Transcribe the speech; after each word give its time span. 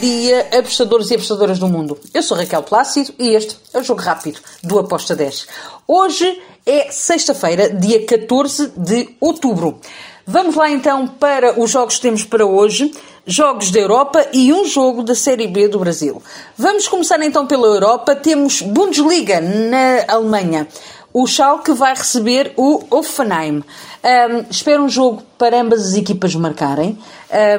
dia, 0.00 0.48
apostadores 0.58 1.10
e 1.10 1.14
apostadoras 1.14 1.58
do 1.58 1.68
mundo. 1.68 1.98
Eu 2.14 2.22
sou 2.22 2.36
Raquel 2.36 2.62
Plácido 2.62 3.12
e 3.18 3.34
este 3.34 3.56
é 3.74 3.78
o 3.78 3.84
Jogo 3.84 4.00
Rápido 4.00 4.40
do 4.62 4.78
Aposta 4.78 5.14
10. 5.14 5.46
Hoje 5.86 6.42
é 6.64 6.90
sexta-feira, 6.90 7.68
dia 7.68 8.06
14 8.06 8.72
de 8.76 9.10
outubro. 9.20 9.78
Vamos 10.26 10.54
lá 10.54 10.70
então 10.70 11.06
para 11.06 11.60
os 11.60 11.70
jogos 11.70 11.96
que 11.96 12.02
temos 12.02 12.24
para 12.24 12.46
hoje. 12.46 12.92
Jogos 13.26 13.70
da 13.70 13.78
Europa 13.78 14.26
e 14.32 14.52
um 14.52 14.64
jogo 14.64 15.02
da 15.02 15.14
Série 15.14 15.46
B 15.46 15.68
do 15.68 15.78
Brasil. 15.78 16.22
Vamos 16.56 16.88
começar 16.88 17.22
então 17.22 17.46
pela 17.46 17.66
Europa. 17.66 18.16
Temos 18.16 18.62
Bundesliga 18.62 19.40
na 19.40 20.04
Alemanha. 20.08 20.66
O 21.12 21.26
Schalke 21.26 21.72
vai 21.72 21.94
receber 21.94 22.52
o 22.56 22.82
Hoffenheim. 22.90 23.58
Um, 23.58 24.44
espero 24.48 24.82
um 24.82 24.88
jogo 24.88 25.22
para 25.36 25.60
ambas 25.60 25.84
as 25.84 25.94
equipas 25.94 26.34
marcarem. 26.34 26.98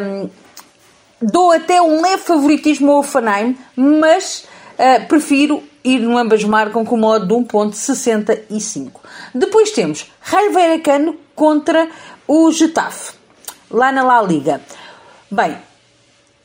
Um, 0.01 0.29
dou 1.21 1.51
até 1.51 1.81
um 1.81 2.01
leve 2.01 2.23
favoritismo 2.23 2.91
ao 2.91 2.99
Hoffenheim, 2.99 3.57
mas 3.75 4.45
uh, 4.73 5.07
prefiro 5.07 5.63
ir 5.83 5.99
no 5.99 6.17
ambas 6.17 6.43
marcam 6.43 6.85
com 6.85 6.95
o 6.95 6.97
modo 6.97 7.25
de 7.25 7.33
1.65. 7.33 8.91
Depois 9.33 9.71
temos 9.71 10.11
Raio 10.19 10.51
Vallecano 10.51 11.15
contra 11.35 11.89
o 12.27 12.51
Getafe, 12.51 13.13
lá 13.69 13.91
na 13.91 14.03
La 14.03 14.21
Liga. 14.21 14.61
Bem, 15.29 15.57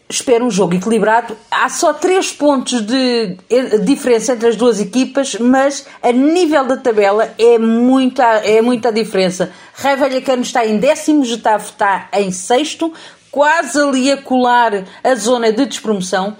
espero 0.08 0.44
um 0.44 0.50
jogo 0.50 0.74
equilibrado. 0.74 1.36
Há 1.50 1.68
só 1.68 1.92
3 1.92 2.32
pontos 2.32 2.80
de 2.80 3.36
diferença 3.84 4.32
entre 4.32 4.48
as 4.48 4.56
duas 4.56 4.80
equipas, 4.80 5.36
mas 5.36 5.86
a 6.02 6.12
nível 6.12 6.64
da 6.64 6.76
tabela 6.76 7.34
é 7.38 7.58
muita, 7.58 8.24
é 8.24 8.62
muita 8.62 8.92
diferença. 8.92 9.52
Raio 9.74 9.98
Vallecano 9.98 10.42
está 10.42 10.64
em 10.64 10.78
décimo, 10.78 11.24
Getafe 11.24 11.72
está 11.72 12.08
em 12.12 12.30
sexto, 12.30 12.92
quase 13.36 13.78
ali 13.78 14.10
a 14.10 14.16
colar 14.16 14.72
a 15.04 15.14
zona 15.14 15.52
de 15.52 15.66
despromoção. 15.66 16.34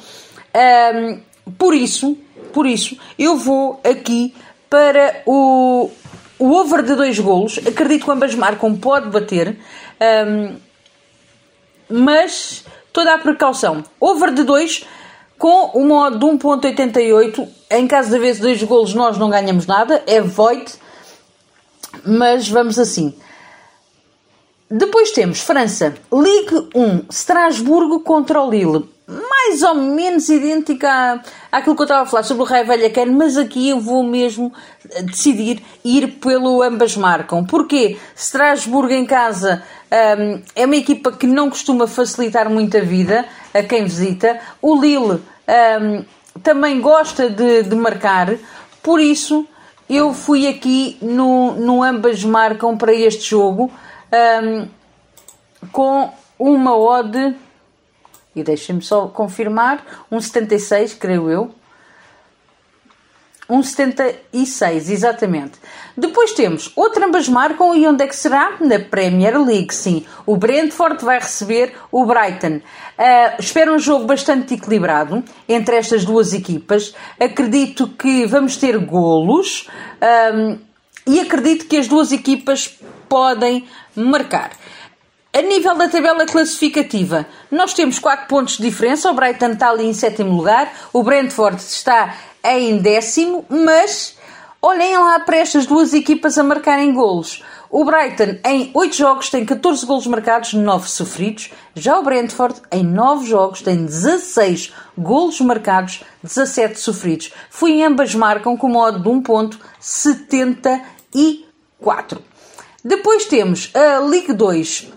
Um, 0.95 1.20
por 1.59 1.74
isso, 1.74 2.16
por 2.54 2.66
isso, 2.66 2.96
eu 3.18 3.37
vou 3.37 3.79
aqui 3.84 4.34
para 4.70 5.20
o, 5.26 5.90
o 6.38 6.52
over 6.52 6.82
de 6.82 6.95
dois 6.95 7.18
golos. 7.18 7.59
Acredito 7.59 8.07
que 8.07 8.10
ambas 8.10 8.35
marcam, 8.35 8.74
pode 8.74 9.10
bater. 9.10 9.59
Um, 10.26 10.57
mas 11.90 12.65
toda 12.95 13.13
a 13.13 13.18
precaução. 13.18 13.85
Over 14.01 14.32
de 14.32 14.42
2 14.42 14.87
com 15.37 15.79
o 15.79 15.85
modo 15.85 16.18
de 16.18 16.24
1.88. 16.24 17.46
Em 17.73 17.87
caso 17.87 18.09
de 18.09 18.16
haver 18.16 18.38
dois 18.38 18.63
golos, 18.63 18.95
nós 18.95 19.18
não 19.18 19.29
ganhamos 19.29 19.66
nada. 19.66 20.02
É 20.07 20.23
void. 20.23 20.73
Mas 22.07 22.48
vamos 22.48 22.79
assim. 22.79 23.15
Depois 24.70 25.12
temos 25.12 25.40
França, 25.40 25.95
Ligue 26.12 26.68
1, 26.74 27.04
Estrasburgo 27.09 28.00
contra 28.00 28.42
o 28.42 28.50
Lille. 28.50 28.84
Mais 29.06 29.62
ou 29.62 29.76
menos 29.76 30.28
idêntica 30.28 31.23
àquilo 31.52 31.76
que 31.76 31.82
eu 31.82 31.84
estava 31.84 32.02
a 32.02 32.06
falar 32.06 32.24
sobre 32.24 32.42
o 32.42 32.46
Raio 32.46 32.66
Vallecano, 32.66 33.12
mas 33.12 33.36
aqui 33.36 33.68
eu 33.68 33.78
vou 33.78 34.02
mesmo 34.02 34.52
decidir 35.04 35.62
ir 35.84 36.18
pelo 36.18 36.60
ambas 36.62 36.96
marcam. 36.96 37.45
Porquê? 37.45 37.96
Estrasburgo 38.16 38.92
em 38.92 39.06
casa 39.06 39.62
um, 40.18 40.42
é 40.56 40.66
uma 40.66 40.74
equipa 40.74 41.12
que 41.12 41.28
não 41.28 41.48
costuma 41.48 41.86
facilitar 41.86 42.51
muito 42.51 42.76
a 42.76 42.80
vida 42.80 43.24
a 43.54 43.62
quem 43.62 43.84
visita. 43.84 44.40
O 44.60 44.80
Lille 44.80 45.23
um, 45.23 46.04
também 46.42 46.80
gosta 46.80 47.30
de, 47.30 47.62
de 47.62 47.76
marcar, 47.76 48.34
por 48.82 48.98
isso 48.98 49.46
eu 49.88 50.12
fui 50.12 50.48
aqui 50.48 50.98
no, 51.01 51.52
no 51.52 51.84
ambas 51.84 52.24
marcam 52.24 52.76
para 52.76 52.92
este 52.92 53.30
jogo 53.30 53.70
um, 54.12 54.68
com 55.73 56.12
uma 56.38 56.76
odd, 56.76 57.37
e 58.35 58.43
deixem-me 58.43 58.82
só 58.82 59.09
confirmar, 59.09 60.07
um 60.10 60.21
76, 60.21 60.95
creio 60.95 61.30
eu. 61.30 61.54
Um 63.48 63.63
76, 63.63 64.91
exatamente. 64.91 65.53
Depois 65.97 66.32
temos 66.32 66.72
outro 66.75 67.04
ambas 67.04 67.28
marcam 67.28 67.75
e 67.76 67.86
onde 67.86 68.03
é 68.03 68.06
que 68.08 68.16
será? 68.16 68.56
Na 68.60 68.80
Premier 68.80 69.41
League, 69.41 69.72
sim. 69.72 70.04
O 70.26 70.36
Brentford 70.36 71.04
vai 71.04 71.20
receber 71.20 71.72
o 71.92 72.04
Brighton. 72.04 72.56
Uh, 72.56 73.36
espero 73.38 73.72
um 73.72 73.78
jogo 73.78 74.04
bastante 74.04 74.54
equilibrado 74.54 75.22
entre 75.48 75.76
estas 75.76 76.04
duas 76.04 76.32
equipas. 76.32 76.92
Acredito 77.20 77.86
que 77.88 78.26
vamos 78.26 78.56
ter 78.56 78.76
golos 78.78 79.69
um, 80.34 80.59
e 81.06 81.20
acredito 81.20 81.66
que 81.66 81.76
as 81.76 81.86
duas 81.86 82.12
equipas 82.12 82.78
podem 83.08 83.66
marcar. 83.94 84.50
A 85.32 85.42
nível 85.42 85.74
da 85.74 85.86
tabela 85.86 86.24
classificativa, 86.24 87.26
nós 87.50 87.74
temos 87.74 87.98
4 87.98 88.26
pontos 88.26 88.56
de 88.56 88.62
diferença. 88.62 89.10
O 89.10 89.14
Brighton 89.14 89.50
está 89.50 89.68
ali 89.68 89.84
em 89.84 89.92
sétimo 89.92 90.34
lugar, 90.34 90.72
o 90.94 91.02
Brentford 91.02 91.60
está 91.60 92.16
em 92.42 92.78
décimo, 92.78 93.44
mas 93.48 94.16
olhem 94.62 94.96
lá 94.96 95.20
para 95.20 95.36
estas 95.36 95.66
duas 95.66 95.92
equipas 95.92 96.38
a 96.38 96.42
marcarem 96.42 96.94
golos. 96.94 97.42
O 97.68 97.84
Brighton, 97.84 98.38
em 98.44 98.70
8 98.72 98.96
jogos, 98.96 99.28
tem 99.28 99.44
14 99.44 99.84
golos 99.84 100.06
marcados, 100.06 100.54
9 100.54 100.88
sofridos. 100.88 101.50
Já 101.74 101.98
o 101.98 102.02
Brentford, 102.02 102.62
em 102.72 102.82
9 102.82 103.26
jogos, 103.26 103.60
tem 103.60 103.84
16 103.84 104.72
golos 104.96 105.38
marcados, 105.42 106.02
17 106.22 106.80
sofridos. 106.80 107.32
Fui 107.50 107.82
ambas 107.82 108.14
marcam 108.14 108.56
com 108.56 108.68
modo 108.68 109.00
de 109.00 109.08
1.74. 111.16 112.19
Depois 112.84 113.25
temos 113.25 113.71
a 113.75 113.99
Liga 114.00 114.32
2 114.32 114.93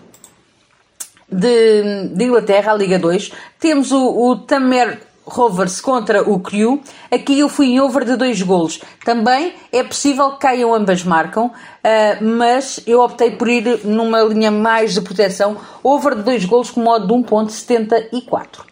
de, 1.30 2.08
de, 2.08 2.24
Inglaterra, 2.24 2.72
a 2.72 2.76
Liga 2.76 2.98
2. 2.98 3.32
Temos 3.58 3.92
o, 3.92 4.28
o 4.28 4.36
Tamer 4.36 5.00
Rovers 5.24 5.80
contra 5.80 6.28
o 6.28 6.40
Crew. 6.40 6.82
Aqui 7.10 7.38
eu 7.38 7.48
fui 7.48 7.66
em 7.66 7.80
over 7.80 8.04
de 8.04 8.16
dois 8.16 8.42
golos. 8.42 8.80
Também 9.04 9.54
é 9.72 9.82
possível 9.82 10.32
que 10.32 10.40
caiam 10.40 10.74
ambas 10.74 11.04
marcam, 11.04 11.46
uh, 11.46 12.24
mas 12.24 12.80
eu 12.86 13.00
optei 13.00 13.30
por 13.32 13.48
ir 13.48 13.80
numa 13.84 14.22
linha 14.22 14.50
mais 14.50 14.94
de 14.94 15.00
proteção, 15.00 15.56
over 15.82 16.16
de 16.16 16.22
dois 16.22 16.44
golos 16.44 16.70
com 16.70 16.80
modo 16.80 17.06
de 17.06 17.12
1.74. 17.12 18.69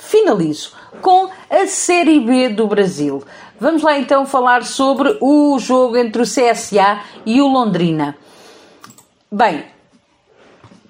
Finalizo 0.00 0.72
com 1.02 1.30
a 1.48 1.66
Série 1.66 2.20
B 2.20 2.48
do 2.48 2.66
Brasil. 2.66 3.22
Vamos 3.60 3.82
lá 3.82 3.98
então 3.98 4.24
falar 4.24 4.64
sobre 4.64 5.18
o 5.20 5.58
jogo 5.58 5.96
entre 5.96 6.22
o 6.22 6.24
CSA 6.24 7.02
e 7.26 7.40
o 7.40 7.46
Londrina. 7.46 8.16
Bem, 9.30 9.66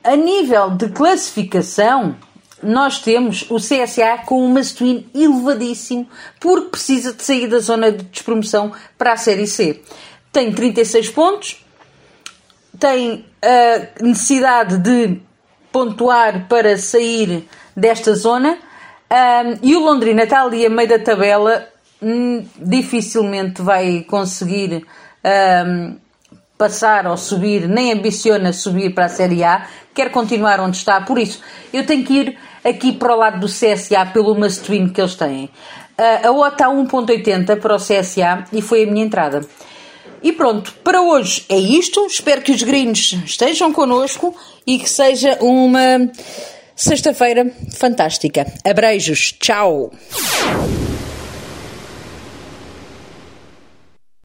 a 0.04 0.14
nível 0.14 0.70
de 0.70 0.88
classificação, 0.90 2.16
nós 2.62 3.00
temos 3.00 3.50
o 3.50 3.56
CSA 3.56 4.22
com 4.24 4.44
um 4.44 4.48
must-win 4.48 5.10
elevadíssimo 5.12 6.08
porque 6.38 6.70
precisa 6.70 7.12
de 7.12 7.22
sair 7.22 7.48
da 7.48 7.58
zona 7.58 7.90
de 7.90 8.04
despromoção 8.04 8.72
para 8.96 9.12
a 9.14 9.16
Série 9.16 9.46
C. 9.46 9.82
Tem 10.32 10.52
36 10.52 11.10
pontos, 11.10 11.64
tem 12.78 13.26
a 13.42 14.02
necessidade 14.02 14.78
de 14.78 15.20
pontuar 15.72 16.46
para 16.48 16.78
sair 16.78 17.48
desta 17.76 18.14
zona 18.14 18.69
um, 19.10 19.58
e 19.62 19.74
o 19.74 19.80
Londrina 19.80 20.22
está 20.22 20.42
ali 20.42 20.64
a 20.64 20.70
meio 20.70 20.88
da 20.88 20.98
tabela, 20.98 21.66
hum, 22.00 22.44
dificilmente 22.56 23.60
vai 23.60 24.04
conseguir 24.08 24.86
um, 25.66 25.96
passar 26.56 27.06
ou 27.06 27.16
subir, 27.16 27.68
nem 27.68 27.92
ambiciona 27.92 28.52
subir 28.52 28.94
para 28.94 29.06
a 29.06 29.08
Série 29.08 29.42
A, 29.42 29.66
quer 29.92 30.10
continuar 30.10 30.60
onde 30.60 30.76
está, 30.76 31.00
por 31.00 31.18
isso 31.18 31.40
eu 31.72 31.84
tenho 31.84 32.04
que 32.04 32.12
ir 32.12 32.38
aqui 32.64 32.92
para 32.92 33.14
o 33.14 33.16
lado 33.16 33.40
do 33.40 33.46
CSA 33.46 34.06
pelo 34.12 34.34
must 34.34 34.70
win 34.70 34.88
que 34.88 35.00
eles 35.00 35.14
têm. 35.14 35.50
Uh, 35.98 36.28
a 36.28 36.30
OTA 36.30 36.66
1.80 36.66 37.60
para 37.60 37.74
o 37.74 37.78
CSA 37.78 38.44
e 38.52 38.62
foi 38.62 38.84
a 38.84 38.86
minha 38.86 39.04
entrada. 39.04 39.40
E 40.22 40.32
pronto, 40.32 40.72
para 40.84 41.00
hoje 41.00 41.44
é 41.48 41.58
isto. 41.58 42.06
Espero 42.06 42.42
que 42.42 42.52
os 42.52 42.62
gringos 42.62 43.14
estejam 43.24 43.72
connosco 43.72 44.34
e 44.66 44.78
que 44.78 44.88
seja 44.88 45.38
uma 45.40 46.10
sexta-feira 46.80 47.46
fantástica. 47.74 48.46
Abreijos, 48.64 49.34
tchau! 49.38 49.92